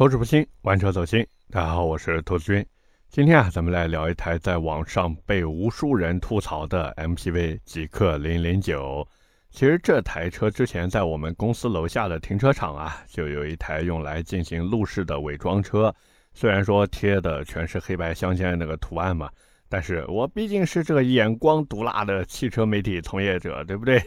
[0.00, 1.26] 口齿不清，玩车走心。
[1.50, 2.66] 大家好，我是投资君。
[3.10, 9.06] 今天啊，咱们来聊一台在网上被无数人吐槽的 MPV 极氪零零九。
[9.50, 15.94] 其实这台车之前在我们公司楼下的停车场啊，就有一台用来进行路试的伪装车。
[16.32, 19.28] 虽然说贴的全是黑白相间的那个图案嘛，
[19.68, 24.02] 但是我毕竟是这个眼光毒辣的汽车媒体从业者，对不对？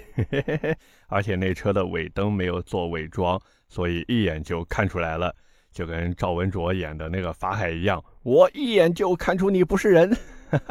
[1.05, 3.39] 而且那车的尾灯没有做伪装，
[3.69, 5.35] 所以一眼就看出来了。
[5.73, 10.15] 就跟赵文卓演的那个法海一样，我一眼就看出你不是人。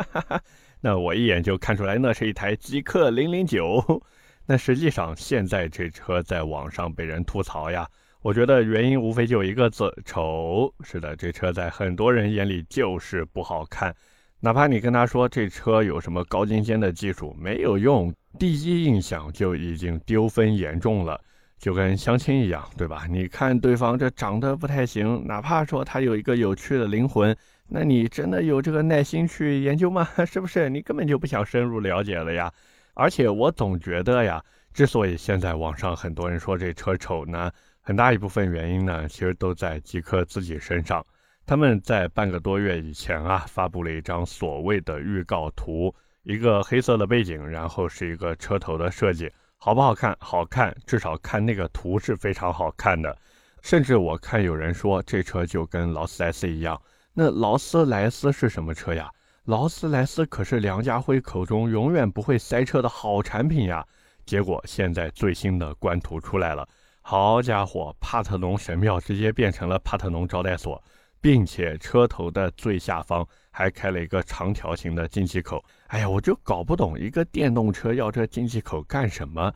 [0.81, 4.03] 那我一眼就看出来，那是一台极氪零零九。
[4.47, 7.87] 那实际上现在这车在网上被人吐槽呀，
[8.23, 10.73] 我觉得原因无非就一个字：丑。
[10.83, 13.95] 是的，这车在很多人眼里就是不好看。
[14.41, 21.21] 哪怕你跟他说这车有什么高精尖的技术，没有用，第一印象就已经丢分严重了。
[21.63, 23.07] 就跟相亲一样，对吧？
[23.09, 27.35] 你看对方这长得不太行，哪怕说他有一个有趣的灵魂，
[27.69, 30.09] 那你真的有这个耐心去研究吗？
[30.27, 30.69] 是不是？
[30.69, 32.53] 你根本就不想深入了解了呀。
[32.95, 34.43] 而且我总觉得呀，
[34.75, 37.49] 之所以现在网上很多人说这车丑呢，
[37.81, 41.07] 很大一部分原因呢，其实都在极客自己身上。
[41.47, 49.31] 他们在半个多月以前啊，发布了一张所谓的预告图，一个黑色的背景，然后是一个车头的设计。
[49.65, 50.17] 好不好看？
[50.19, 53.17] 好看，至少看那个图是非常好看的。
[53.63, 56.83] 甚至我看有人说这车就跟劳斯莱斯一样。
[57.15, 59.09] 那劳斯莱斯是什么车呀？
[59.45, 63.87] 劳斯莱斯可是梁家辉口中永远不会塞车的好产品呀。
[64.27, 66.69] 结果现在最新的官图出来了，
[67.01, 70.83] 好家伙，帕特农神庙直接变成了帕特农招待所。
[71.23, 75.65] 并且车头的最下方还开了一个长条形的进气口。
[75.87, 79.51] 哎呀，我就搞不懂一个电动车要这进气口干什么。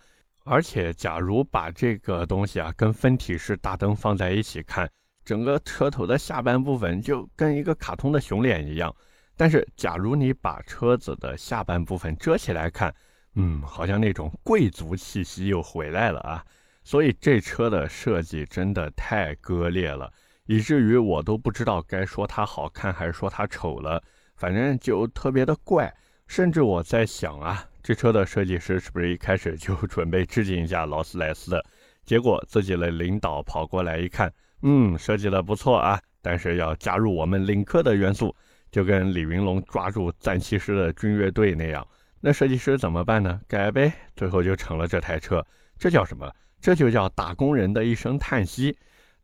[0.44, 4.88] 而且，假如把这个东西啊跟分体式大灯放在一起看，
[5.24, 8.94] 整个车头的下半部分就跟一个卡通的熊脸一样。
[9.36, 12.94] 但是，假如你把车子的下半部分遮起来看，
[13.34, 16.44] 嗯，好像那种贵族气息又回来了啊。
[16.84, 20.08] 所以，这车的设计真的太割裂了。
[20.46, 24.02] 以至于我都不知道该说它好看还是说它丑了，
[24.36, 25.92] 反正就特别的怪。
[26.26, 31.64] 甚至我在想啊，这车的设计师是不是一开始就 准备致敬一下劳斯莱斯的？
[32.04, 38.34] 结果自己的领导跑过来一看，嗯，设计的不错啊，但是要加入我们领克的元素，
[38.70, 41.86] 就跟李云龙抓住赞岐师的军乐队那样。
[42.20, 43.40] 那设计师怎么办呢？
[43.46, 45.44] 改呗，最后就成了这台车。
[45.78, 46.28] 这叫什么？
[46.60, 48.76] 这就叫打工人的一声叹息。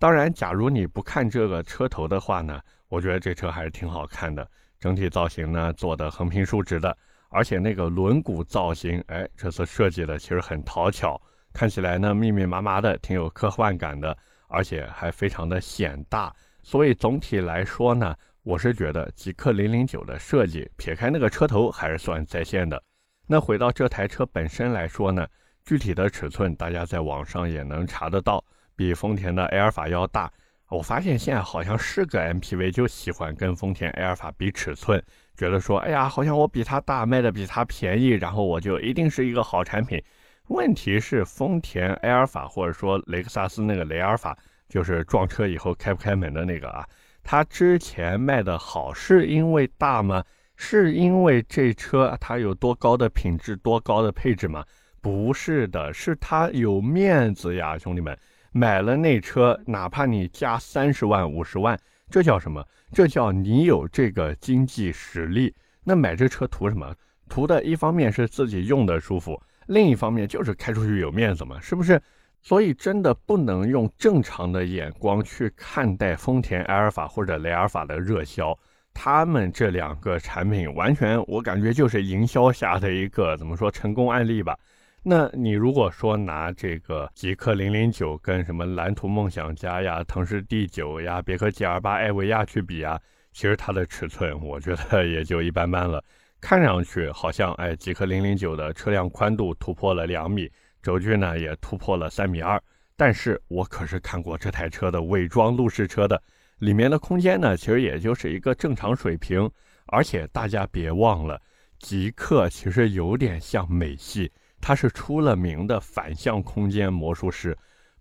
[0.02, 4.44] 当然，假如你不看这个车头的话呢，我觉得这车还是挺好看的。
[4.80, 6.98] 整体造型呢做的横平竖直的，
[7.28, 14.18] 而且那个轮毂造型，哎，这次设计的其实很讨巧，看起来呢密密麻麻的，挺有科幻感的，
[14.48, 16.34] 而且还非常的显大。
[16.64, 22.82] 所以总体来说呢，我是觉得极氪零零九的设计，撇开那个车头还是算在线的。
[23.24, 25.24] 那回到这台车本身来说呢，
[25.64, 28.44] 具体的尺寸大家在网上也能查得到。
[28.76, 30.30] 比丰田的埃尔法要大，
[30.68, 35.02] 我发现现在好像是个 MPV 就喜欢跟丰田埃尔法比尺寸，
[35.36, 40.02] 觉得说，哎呀，好像我比它大，卖的比它便宜，然后我就一定是一个好产品。
[40.48, 44.36] 问题是丰田埃尔法或者说雷克萨斯那个雷尔法，
[44.68, 46.86] 就是撞车以后开不开门的那个啊，
[47.22, 50.22] 它之前卖的好是因为大吗？
[50.56, 54.64] 是因为这车它有多高的品质、多高的配置吗？
[55.00, 58.16] 不是的，是它有面子呀，兄弟们。
[58.52, 61.78] 买了那车，哪怕你加三十万、五十万，
[62.10, 62.62] 这叫什么？
[62.92, 65.54] 这叫你有这个经济实力。
[65.82, 66.94] 那买这车图什么？
[67.28, 72.00] 图的一方面是自己用的舒服，另一方面就是开出去有面子嘛，是不是？
[72.42, 78.56] 所以真的不能用正常的眼光去看待丰田埃尔法或者雷尔法的热销。
[78.92, 84.58] 他们这两个产品，完全我感觉就是营销下的一个怎么说成功案例吧。
[85.04, 93.00] 那你如果说拿这个极氪零零九跟什么蓝图梦想家呀、腾势 D 九呀、别克 GL 八艾维亚去比啊，
[93.32, 96.04] 其实它的尺寸我觉得也就一般般了。
[96.40, 100.49] 看上去好像哎，极氪零零九的车辆宽度突破了两米，
[100.81, 102.62] 轴距呢也突破了三米二。
[102.96, 106.22] 但是我可是看过这台车的伪装路试车的，
[106.58, 109.50] 里面的空间呢其实也就是一个正常水平。
[109.87, 111.43] 而且大家别忘了，
[111.81, 114.31] 极氪其实有点像美系。
[114.62, 117.55] 它是出了名的反向空间魔术师，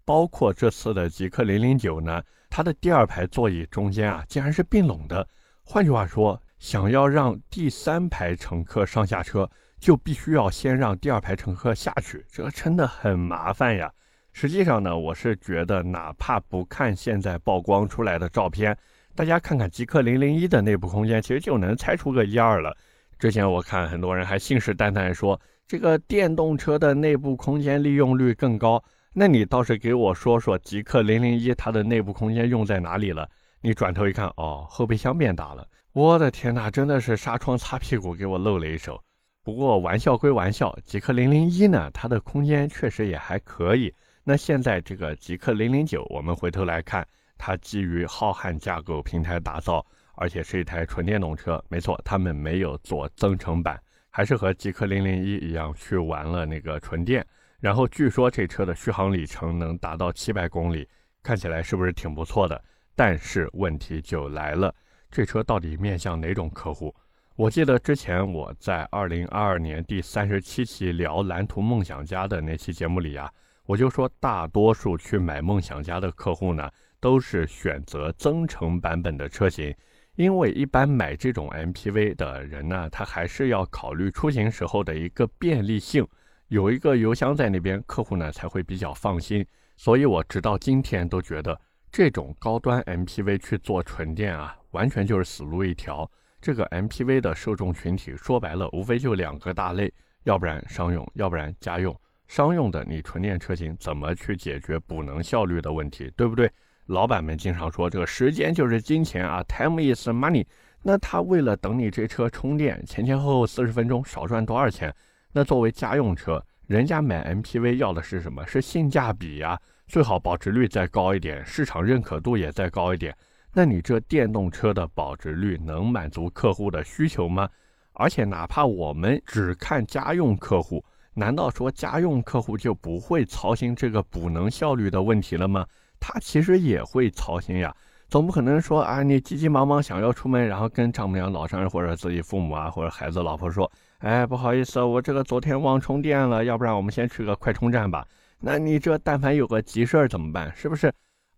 [0.06, 5.28] 包括这次的极氪零零九呢，它的第二排座椅中间啊，竟然是并拢的。
[5.63, 9.50] 换句话说，想要让第三排乘客上下车，
[9.80, 13.92] 就必须要先让第二排乘客下去，这真的很麻烦呀。
[14.31, 18.78] 实际上呢，我是觉得，哪怕不看现在曝光出来的照片，
[19.16, 22.75] 大家看看极氪零零一的内部空间，其实就能猜出个一二了。
[23.19, 33.30] 之前我看很多人还信誓旦旦说这个电动车的内部空间利用率更高，那你倒是给我说说极氪零零一它的内部空间用在哪里了？
[33.62, 35.68] 你转头一看，哦，后备箱变大了。
[35.94, 39.02] 我的天哪，真的是纱窗擦屁股，给我露了一手。
[39.44, 43.94] 不过玩笑归玩笑，极氪零零一呢，它的空间确实也还可以。
[44.24, 49.86] 那现在这个极氪零零九，我们回头来看，它基于浩瀚架构平台打造，
[50.16, 51.63] 而且是一台纯电动车。
[51.69, 53.81] 没错，他们没有做增程版，
[54.12, 57.25] 还是和极氪零零一一样去玩了那个纯电。
[57.60, 60.88] 然后据说这车的续航里程能达到七百公里，
[61.24, 62.62] 看起来是不是挺不错的？
[62.96, 64.74] 但是问题就来了，
[65.10, 66.94] 这车到底面向哪种客户？
[67.36, 73.31] 我记得之前我在二零二二年第三十七期聊蓝图梦想家的那期节目里啊，
[73.66, 76.69] 我就说大多数去买梦想家的客户呢，
[77.00, 79.74] 都是选择增程版本的车型，
[80.16, 86.06] 因为一般买这种 MPV 的人呢，他还是要考虑出行时候的一个便利性，
[86.50, 89.46] 有一个油箱在那边，客户呢才会比较放心。
[89.78, 91.60] 所以我直到今天都觉得
[91.92, 96.10] 这种高端 MPV 去做纯电啊，完全就是死路一条。
[96.42, 99.92] 这个 MPV 的受众群体说白了，无非就两个大类，
[100.24, 101.98] 要不然商用，要不然家用。
[102.28, 106.52] 商用的，你纯电车型怎么去解决补能效率的问题，对不对？
[106.91, 110.45] 老板们经常说这个时间就是金钱啊，time is money。
[110.83, 114.93] 那他为了等你这车充电，前前后后四十分钟少赚多少钱？
[115.31, 118.45] 那作为家用车，人家买 MPV 要的是什么？
[118.45, 119.57] 是性价比呀，
[119.88, 123.15] 最好保值率再高一点，市场认可度也再高一点。
[123.53, 127.47] 那你这电动车的保值率能满足客户的需求吗？
[127.93, 130.83] 而且哪怕我们只看家用客户，
[131.13, 135.65] 难道说家用客户就不会操心这个补能效率的问题了吗？
[136.01, 137.74] 他其实也会操心呀，
[138.09, 148.06] 总不可能说啊，你急急忙忙想要出门，然后跟丈母娘、老丈人或者自己父母啊，或者孩子、老婆说，哎，不好意思，我这个昨天忘充电了，要不然我们先去个快充站吧。
[148.39, 150.51] 那你这但凡有个急事儿怎么办？
[150.56, 150.92] 是不是？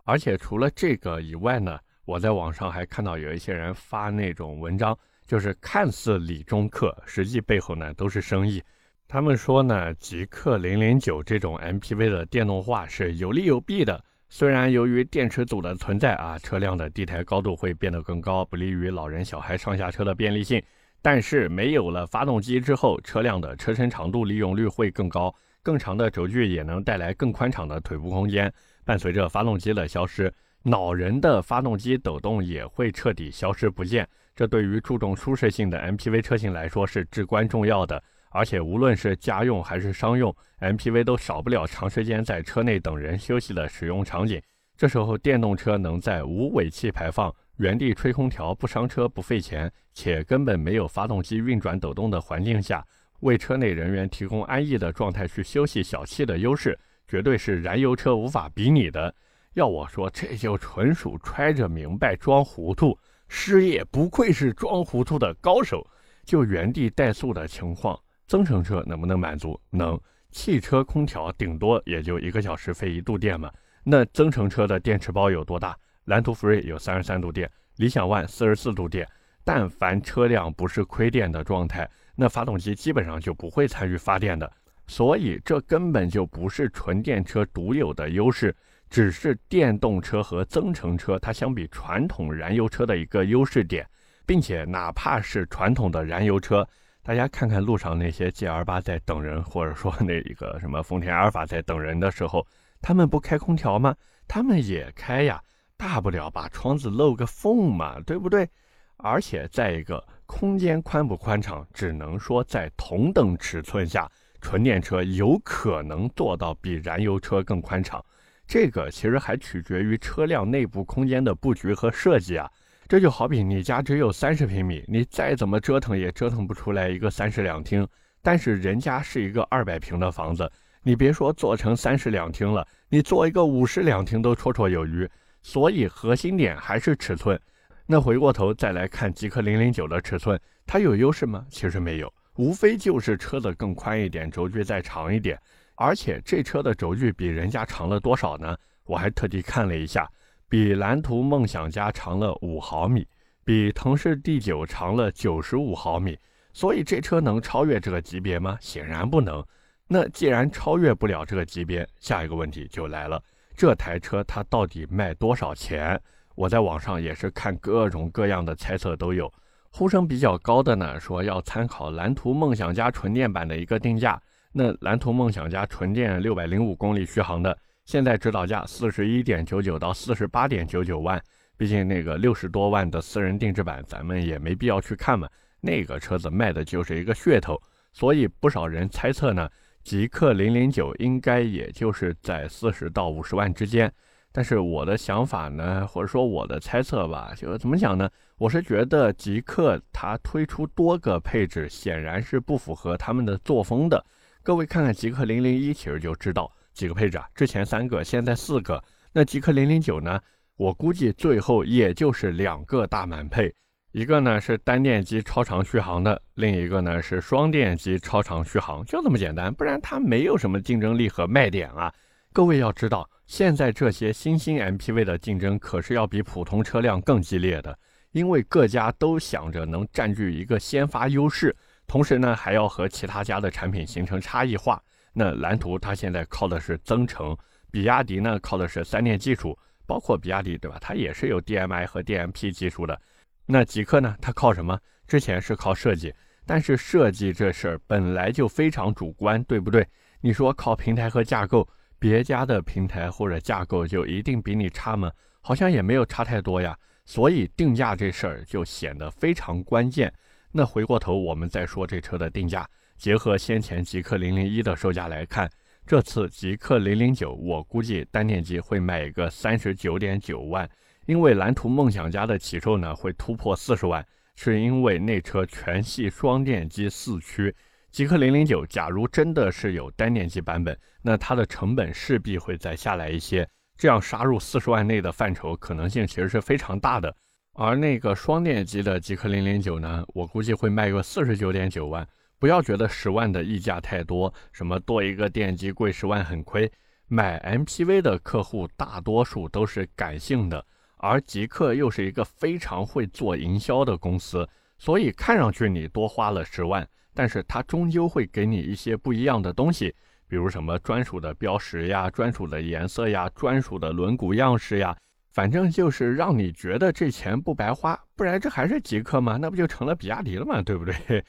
[0.06, 1.78] 而且除了这个以外呢？
[2.06, 8.62] 我在网上还看到有一些人发那种文章，就是看似理中客，实际背后呢都是生意。
[9.08, 14.04] 他们说呢，极氪零零九这种 MPV 的电动化是有利有弊的。
[14.36, 20.60] 虽然由于电池组的存在啊，车辆的地台高度会变得更高，不利于老人小孩上下车的便利性。
[21.04, 25.32] 但是没有了发动机之后，车辆的车身长度利用率会更高，
[25.62, 28.52] 更长的轴距也能带来更宽敞的腿部空间。
[28.84, 30.34] 伴随着发动机的消失。
[30.64, 38.04] 恼人的发动机抖动也会彻底消失不见，这对于注重舒适性的 MPV 车型来说是至关重要的。
[38.34, 44.42] 而且无论是家用还是商用 MPV，都少不了长时间在车内等人休息的使用场景。
[44.76, 52.84] 这时候，电动车能在无尾气排放、原地吹空调不伤车不费钱，且根本没有发动机运转抖动的环境下，
[53.20, 56.78] 为车内人员提供安逸的状态去休息小憩的优势，
[57.08, 59.14] 绝对是燃油车无法比拟的。
[59.54, 62.98] 要我说，这就纯属揣着明白装糊涂。
[63.28, 65.88] 师爷不愧是装糊涂的高手。
[66.26, 69.60] 就原地怠速的情况，增程车能不能满足？
[69.70, 70.00] 能。
[70.32, 73.52] 汽车空调顶多也就一个小时费一度电嘛。
[73.84, 75.78] 那增程车的电池包有多大？
[76.06, 79.08] 蓝图 Free 有三十三度电，理想 ONE 四十四度电。
[79.44, 84.52] 但凡车辆不是亏电的状态，那发动机基本上就不会参与发电的。
[84.88, 88.56] 所以这根本就不是纯电车独有的优势。
[88.90, 93.88] 只是电动车和增程车，它相比传统燃油车的一个优势点，
[94.26, 96.68] 并且哪怕是传统的燃油车，
[97.06, 102.48] 大家看看路上那些 G L 八在等人，或者说 那一个什么丰田阿尔法在等人的时候，
[102.82, 103.94] 他们不开空调吗？
[104.26, 105.42] 他们也开呀，
[105.76, 108.50] 大不了把窗子漏个缝嘛，对不对？
[108.96, 118.02] 而且再一个，空间宽不宽敞，只能说在同等尺寸下，纯电车有可能做到比燃油车更宽敞。
[118.48, 122.50] 这个其实还取决于车辆内部空间的布局和设计啊。
[122.94, 127.88] 这就好比你家只有三十平米，你再怎么折腾也折腾不出来一个三室两厅。
[128.22, 130.48] 但是人家是一个二百平的房子，
[130.84, 135.10] 你别说做成三室两厅了，你做一个五室两厅都绰绰有余。
[135.42, 137.42] 所以核心点还是尺寸。
[137.88, 141.44] 那回过头再来看极氪零零九的尺寸，它有优势吗？
[141.50, 145.36] 其实没有，无非就是车子更宽一点，轴距再长一点。
[145.74, 148.56] 而且这车的轴距比人家长了多少呢？
[148.86, 150.08] 我还特地看了一下，
[150.54, 153.08] 比蓝图梦想家长了五毫米，
[153.44, 156.16] 比腾势 D9 长了九十五毫米。
[156.54, 158.56] 所以这车能超越这个级别吗？
[158.62, 159.44] 显然不能。
[159.88, 163.20] 那既然超越不了这个级别，下一个问题就来了：
[163.58, 166.00] 这台车它到底卖多少钱？
[166.36, 169.34] 我在网上也是看各种各样的猜测都有，
[169.72, 174.22] 呼声比较高的呢，说要参考蓝图梦想家纯电版的一个定价。
[174.52, 181.22] 那蓝图梦想家纯电六百零五公里续航的，现在指导价四十一点九九到四十八点九九万。
[181.56, 185.30] 毕竟那个六十多万的私人定制版，咱们也没必要去看嘛。
[185.62, 187.62] 那个车子卖的就是一个噱头，
[187.94, 189.48] 所以不少人猜测呢，
[189.84, 193.90] 极氪零零九应该也就是在四十到五十万之间。
[194.32, 198.10] 但是我的想法呢，或者说我的猜测吧，就怎么讲呢？
[198.40, 204.04] 我是觉得极氪它推出多个配置，显然是不符合他们的作风的。
[204.42, 208.84] 各位看看极氪零零一，其实就知道几个配置啊，之前三个，现在四个。
[209.12, 210.20] 那极氪零零九呢？
[210.56, 213.54] 我估计最后也就是两个大满配，
[213.92, 219.54] 一个呢是单电机超长续航的，另一个呢是双电机超长续航，就这么简单。
[219.54, 221.92] 不然它没有什么竞争力和卖点啊。
[222.32, 227.78] 各位要知道，现在这些新兴 MPV 的竞争可是要比普通车辆更激烈的，
[228.12, 231.56] 因为各家都想着能占据一个先发优势。
[231.86, 234.82] 同时呢，还要和其他家的产品形成差异化。
[235.14, 237.38] 那蓝图它现在靠的是增程，
[237.72, 240.78] 比亚迪呢靠的是三电技术，包括比亚迪对吧？
[240.82, 243.00] 它也是有 DMI 和 DMP 技术的。
[243.46, 244.16] 那极客呢？
[244.22, 244.80] 它靠什么？
[245.08, 246.14] 之前是靠设计，
[246.46, 249.88] 但是设计这事儿本来就非常主观，对不对？
[250.22, 251.68] 你说靠平台和架构，
[252.00, 255.12] 别家的平台或者架构就一定比你差吗？
[255.42, 256.78] 好像也没有差太多呀。
[257.06, 260.12] 所以定价这事儿就显得非常关键。
[260.54, 262.66] 那回过头，我们再说这车的定价。
[263.04, 265.52] 结合先前极氪零零一的售价来看，
[265.86, 270.70] 这次极氪零零九，我估计单电机会卖一个三十九点九万。
[271.06, 274.02] 因为蓝图梦想家的起售呢会突破四十万，
[274.38, 277.54] 是因为那车全系双电机四驱。
[277.92, 283.46] 极氪零零九，假如真的是有单电机版本，那它的成本势必会再下来一些，
[283.76, 287.14] 这样杀入四十万内的范畴可能性其实是非常大的。
[287.56, 292.08] 而那个双电机的极氪零零九呢，我估计会卖个四十九点九万。
[292.44, 296.70] 不要觉得十万的溢价太多，什么多一个电机贵十万很亏。
[297.08, 300.66] 买 MPV 的客户大多数都是感性的，
[300.98, 304.46] 而极客又是一个非常会做营销的公司，
[304.78, 309.96] 所以看上去你多花了十万，但是它终究会给你一些不一样的东西，
[310.28, 314.94] 比如什么专属的标识呀、专属的颜色呀、专属的轮毂样式呀。
[315.32, 319.38] 反正就是让你觉得这钱不白花，不然这还是极客吗？
[319.40, 320.62] 那不就成了比亚迪了吗？
[320.62, 321.24] 对不对？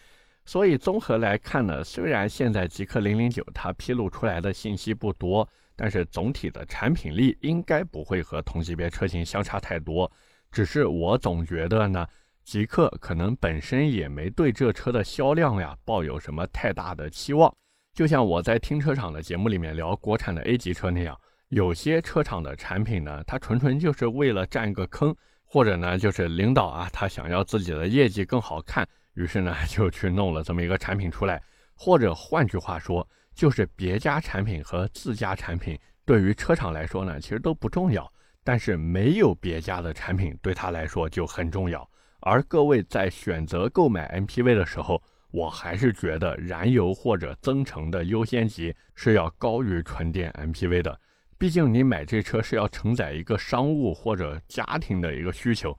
[0.45, 10.11] 所以综合来看呢，虽然现在极客零零九它披露出来的信息不多，但是总体的产品力应该不会和同级别车型相差太多。
[10.51, 12.07] 只是我总觉得呢，
[12.45, 17.53] 极客可能本身也没对这车的销量呀抱有什么太大的期望。
[17.95, 21.19] 就像我在停车场的节目里面聊国产的 A 级车那样。
[21.49, 31.43] 有些车厂的产品呢，它纯纯就是为了占个坑，或者呢，就是领导啊，他想要自己的业绩更好看，于是呢， 就去弄了这么一个产品出来。
[31.75, 38.11] 或者换句话说，就是别家产品和自家产品对于车厂来说呢，其实都不重要，
[38.45, 41.89] 但是没有别家的产品对他来说就很重要。
[42.21, 51.01] 而各位在选择购买 MPV 的时候，我还是觉得燃油或者增程的优先级是要高于纯电 MPV 的。
[51.37, 55.77] 毕竟你买这车是要承载一个商务或者家庭的一个需求，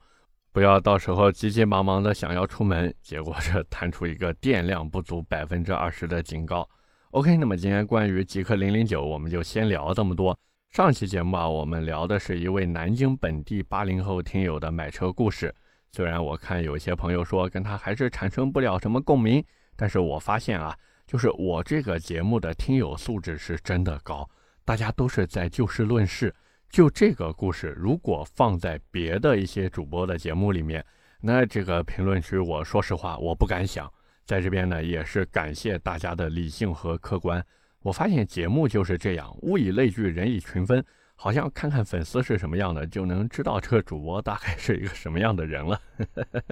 [0.56, 6.66] 不要到时候急急忙忙的想要出门，结果是 弹出一个电量不足百分之二十的警告。
[7.10, 10.34] OK，那么今天关于极氪零零九，我们就先聊这么多。
[10.70, 15.54] 上期节目啊，我们聊的是一位南京本地八零后听友的买车故事。
[15.92, 19.44] 虽然我看有些朋友说跟他还是产生不了什么共鸣，
[19.76, 20.74] 但是我发现啊，
[21.06, 24.26] 就是我这个节目的听友素质是真的高。
[24.64, 26.34] 大家都是在就事论事，
[26.68, 30.84] 就这个故事，如果放在别的一些主播的节目里面，
[31.20, 33.90] 那这个评论区，我说实话，我不敢想。
[34.24, 37.44] 在这边呢，也是感谢大家的理性和客观。
[37.82, 45.80] 我发现节目就是这样，物以类聚，人以群分，好像看看粉丝是什么样的，就能知道这个主播大概是一个什么样的人了。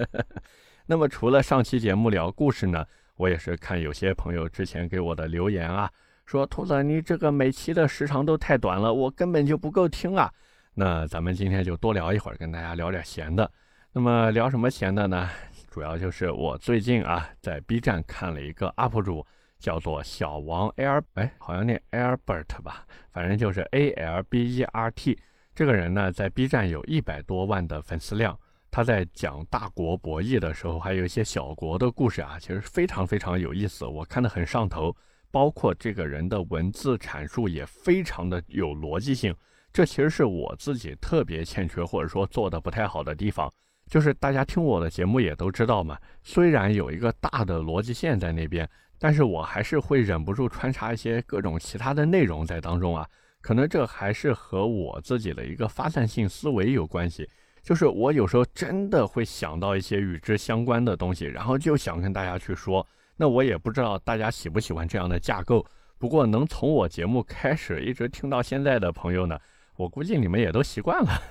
[0.87, 2.85] 那么除了上期节目聊故事呢，
[3.17, 5.91] 我也是看有些朋友之前给我的留言啊。
[6.25, 10.31] 说兔子，你这个每期的时长都太短了，我根本就不够听啊。
[10.73, 13.49] 那咱们今天就多聊一会儿，跟大家聊点闲的。
[13.93, 15.29] 那么聊什么闲的呢？
[15.69, 19.25] 主要就是我最近啊，在 B 站看了一个 UP 主，
[19.59, 25.19] 叫做小王 Air，哎，好像念 Albert 吧，反正就是 A L B E R T。
[25.53, 28.37] 这个人呢，在 B 站有一百多万的粉丝量。
[28.71, 34.93] 他在讲大国博弈的时候，还有一些小国的故事啊，其实非常非常有意思，我看得很上头。
[35.35, 39.35] 包括这个人的文字阐述也非常的有逻辑性。
[39.73, 43.51] 这其实是我自己特别欠缺或者说做的不太好的地方。
[43.89, 48.65] 就是大家听我的节目也都知道嘛，虽然有一个大的逻辑线在那边，
[48.97, 53.05] 但是我还是会忍不住穿插一些各种其他的内容在当中啊。
[53.41, 57.29] 可能这还是和我自己的一个发散性思维有关系。
[57.61, 62.87] 就是我有时候真的会想到一些与之相关的东西，然后就想跟大家去说。
[63.15, 65.65] 那我也不知道大家喜不喜欢这样的架构。
[65.97, 69.39] 不过能从我节目开始一直听到现在的朋友呢，
[69.77, 71.21] 我估计你们也都习惯了。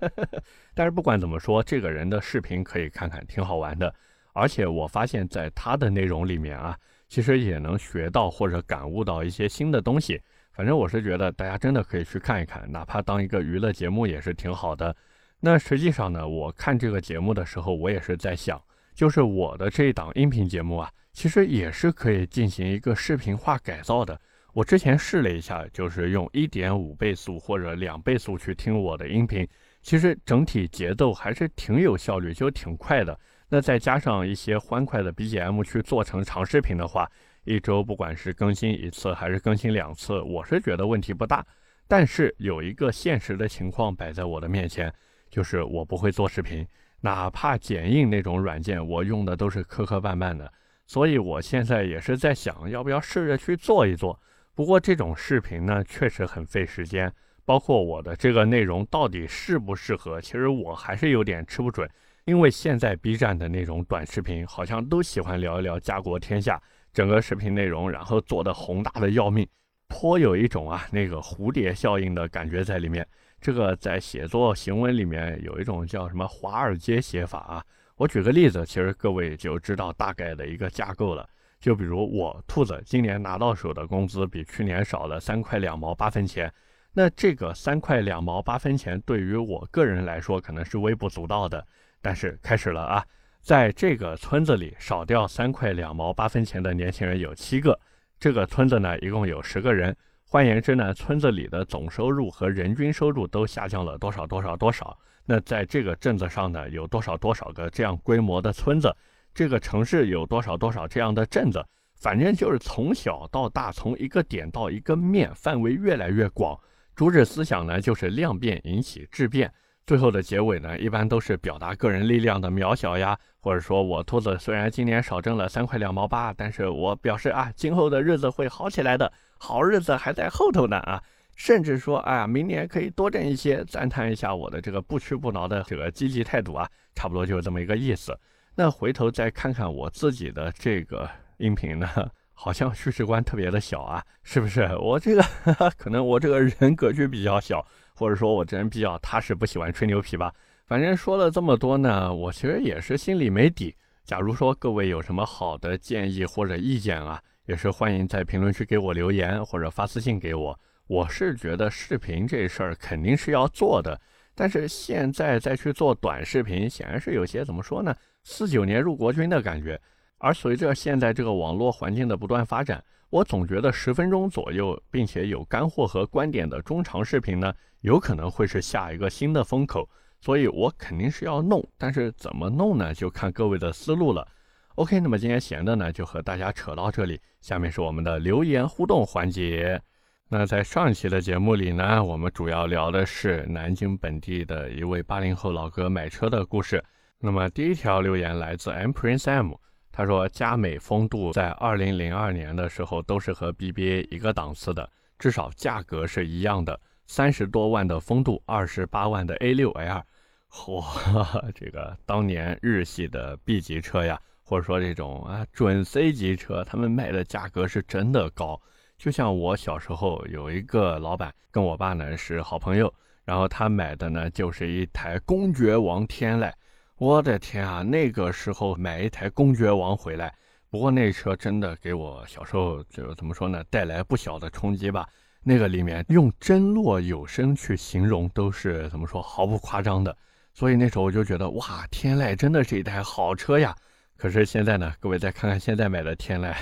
[0.74, 3.92] 但是不管怎么说，这个人的视频可以看看，挺好玩的。
[4.34, 6.76] 而且我发现，在他的内容里面啊，
[7.08, 10.20] 其实也能学到或者感悟到一些新的东西。
[10.52, 14.94] 反正我是觉得大家真的可以去看一看，哪怕当一个娱乐节目也是挺好的。
[15.40, 18.60] 那实际上呢，我看这个节目的时候，我也是在想，
[18.94, 24.18] 就是我的这一档音频节目啊，其实也是可以进行一个视频化改造的。
[24.52, 29.46] 我之前试了一下，就是用一点五倍速或者两倍速去听我的音频，
[29.82, 33.18] 其实整体节奏还是挺有效率，就挺快的。
[33.48, 37.10] 那再加上一些欢快的 BGM 去做成长视频的话，
[37.44, 41.44] 一周不管是更新一次还是更新两次，我是觉得问题不大。
[41.88, 44.92] 但是有一个现实的情况摆在我的面前。
[45.30, 46.64] 就是我不会做视频，
[47.04, 50.50] 哪怕剪映那种软件，我用的都是磕磕绊绊的。
[50.86, 54.18] 所以我现在也是在想，要不要试着去做一做。
[54.54, 57.12] 不过这种视频呢，确实很费时间，
[57.44, 61.86] 包括我的这个内容到底适不适合，其实我还是有点吃不准。
[62.24, 66.58] 因为现在 B 站的那种短视频，好像都喜欢聊一聊家国天下，
[66.90, 69.46] 整个视频内容，然后做的宏大的要命，
[69.94, 73.06] 颇有一种啊那个蝴蝶效应的感觉在里面。
[73.40, 77.64] 这个在写作行文里面有一种叫什么华尔街写法啊？
[77.94, 81.28] 我举个例子，其实各位就知道大概的一个架构了。
[81.60, 86.52] 就比如我兔子今年拿到手的工资比去年少了三块两毛八分钱，
[86.92, 91.64] 那这个三块两毛八分钱对于我个人来说可能是微不足道的。
[92.02, 93.04] 但是开始了啊，
[93.42, 97.78] 在这个村子里少掉三块两毛八分钱的年轻人有七个，
[98.18, 99.96] 这个村子呢一共有十个人。
[100.26, 104.98] 换言之呢，村子里的总收入和人均收入都下降了多少多少多少？
[105.26, 108.94] 那在这个镇子上呢，有多少多少个这样规模的村子？
[109.32, 111.64] 这个城市有多少多少这样的镇子？
[111.96, 116.58] 反正就是从小到大，从一个点到一个面，范围越来越广。
[116.96, 119.52] 主旨思想呢，就是量变引起质变。
[119.86, 129.12] 最后的结尾呢，一般都是表达个人力量的渺小呀，或者说我兔子虽然今年少挣了三块两毛八，但是我表示啊，今后的日子会好起来的。
[129.36, 131.02] 好日子还在后头呢啊！
[131.36, 138.18] 甚至说，哎呀，明年可以多挣一些，赞叹一下我的这个不屈不挠的这个积极态度啊，差不多就是这么一个意思。
[138.54, 141.86] 那回头再看看我自己的这个音频呢，
[142.32, 144.62] 好像叙事观特别的小啊，是不是？
[144.78, 145.22] 我这个
[145.76, 150.32] 可能我这个人格局比较小，或者说我这人比较踏实，不喜欢吹牛皮吧。
[150.66, 153.74] 反正说了这么多呢，我其实也是心里没底。
[154.04, 157.20] 假如说各位有什么好的建议或者意见啊？
[157.46, 160.58] 也是欢迎在评论区给我留言或者发私信给我。
[160.86, 164.00] 我是觉得视频这事儿肯定是要做的，
[164.34, 167.94] 但是现在再去做短视频，显然是有些怎么说呢？
[168.22, 169.80] 四九年入国军的感觉。
[170.18, 172.82] 而随着现在这个网络环境的不断发展，
[173.14, 179.88] 我总觉得十分钟左右并且有干货和观点的中长视频呢，有可能会是下一个新的风口。
[180.20, 182.92] 所以我肯定是要弄，但是怎么弄呢？
[182.92, 184.26] 就看各位的思路了。
[184.74, 187.20] OK，那么今天闲的呢，就和大家扯到这里。
[187.40, 189.80] 下面是我们的留言互动环节。
[190.28, 196.82] 那在上一期的节目里呢，我们主要聊的是南京本地的一位八零后老哥买车的故事。
[197.20, 199.52] 那么第一条留言来自 M Prince M，
[199.96, 210.02] 他说佳美风度在二零零二年的时候都是和 BBA 一个档次的，至少价格是一样的，三十多万的风度，二十八万的 A 六 L，
[210.50, 210.82] 嚯，
[211.54, 214.20] 这个当年日系的 B 级车呀。
[214.46, 218.60] 或者说这种啊准 C 级车，他们卖的价格是真的高。
[218.98, 222.92] 就像我小时候有一个老板跟我爸呢是好朋友，
[223.24, 226.52] 然后他买的呢就是一台公爵王天籁。
[226.96, 230.32] 我的天啊，那个时候买一台公爵王回来，
[230.70, 235.04] 不过那车真的给我小时候就怎么说呢，带来不小的冲击吧。
[235.42, 240.16] 那个里面用真落有声去形容都是怎么说毫不夸张的。
[240.52, 243.74] 所以那时候我就觉得哇，天籁真的是一台好车呀。
[244.16, 246.54] 可是现在呢，各位再看看现在买的天籁，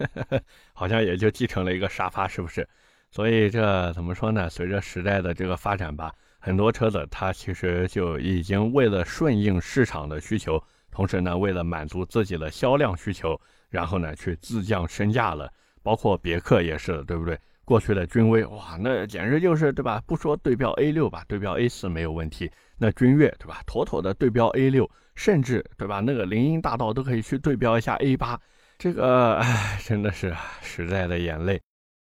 [0.72, 2.66] 好像也就继承了一个沙发，是不是？
[3.10, 4.48] 所以这怎么说呢？
[4.48, 6.12] 随着时代的这个发展吧，
[6.46, 13.36] 很多车子它其实就已经为了顺应市场的需求，同时呢，为了满足自己的销量需求，
[13.68, 15.52] 然后呢去自降身价了。
[15.82, 17.36] 包括别克也是，对不对？
[17.64, 20.00] 过去的君威，哇，那简直就是对吧？
[20.06, 22.48] 不说对标 A 六吧，对标 A 四没有问题。
[22.78, 23.60] 那君越对吧？
[23.66, 25.98] 妥妥的对标 A 六，甚至对吧？
[25.98, 28.40] 那个林荫大道都可以去对标一下 A 八。
[28.78, 30.32] 这个唉，真的是
[30.62, 31.60] 实在的眼泪。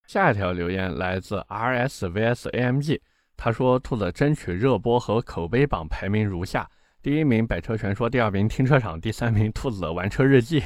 [0.06, 2.98] 下一条留言来自 RSVSAMG，
[3.44, 6.70] 他说：“兔子争取热播和口碑榜排名如下：
[7.02, 10.62] 第一名百车全说，第二名停车场，第三名兔子的玩车日记。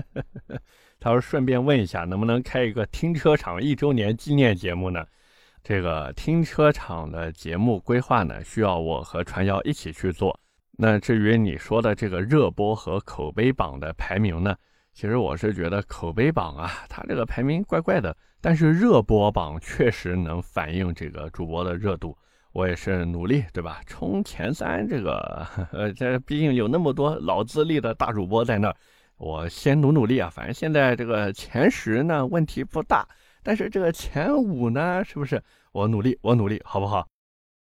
[1.00, 5.02] ”他说：“顺便问一下，能不能开一个停车场一周年纪念节目呢？
[5.62, 10.38] 这个停车场的节目规划呢，需要我和传谣一起去做。
[10.76, 14.54] 那至于你说的这个热播和口碑榜的排名呢，
[14.92, 18.14] 其实我是觉得口碑榜啊，它这个排名怪怪的，
[18.44, 22.14] 但是热播榜确实能反映这个主播的热度。
[22.52, 23.80] 我也是努力，对吧？
[23.86, 28.76] 冲前三，这个 呃，这毕竟有那么多老资历的大主播在那儿。”
[29.16, 33.08] 我先努努力啊，反正现在这个前十呢问题不大，
[33.42, 37.08] 但是这个前五呢，是不是我努力，我努力，好不好？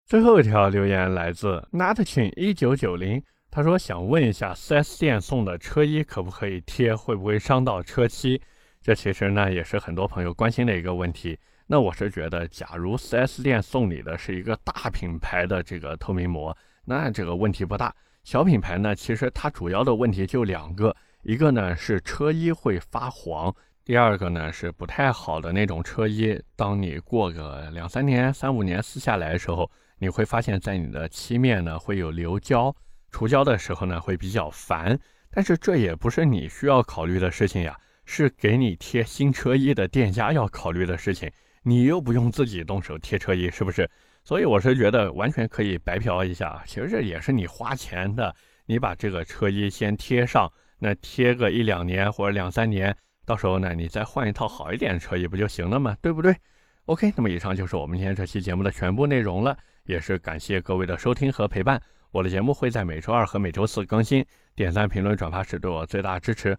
[0.04, 8.42] 最后一条留言来自 Nutchin 一九九零，他说想问一下，4S 店送的车衣可不可以贴，会不会伤到车漆？
[8.82, 11.38] 这其实呢也是很多朋友关心的一个问题。
[11.66, 17.94] 那我是觉得，假如 4S 店送你的是一个大品牌的这个透明膜，那这个问题不大。
[18.24, 20.94] 小品牌呢，其实它主要的问题就两个。
[21.22, 32.74] 一个呢是车衣会发黄，第二个呢是不太好的那种车衣，当你过个两三年、三五年撕下来的时候，你会发现在你的漆面呢会有留胶，
[33.12, 34.98] 除胶的时候呢会比较烦。
[35.30, 41.30] 但是这也不是你需要考虑的事情呀，是给你贴新车衣的店家要考虑的事情。
[41.62, 43.88] 你又不用自己动手贴车衣，是不是？
[44.24, 48.34] 所以我是觉得完全可以白嫖一下，其实这也是你花钱的，
[48.66, 50.52] 你把这个车衣先贴上。
[50.78, 55.96] 那贴个一两年或者两三年，到时候呢，你再换一套好一点的车衣不就行了吗？
[56.02, 56.34] 对不对
[56.86, 61.80] ？OK，那么以上就是我们今天这期节目的全部内容了，也是感谢各位的收听和陪伴。
[62.10, 66.58] 我的节目会在每周二和每周四更新，点赞、评论、转发是对我最大支持。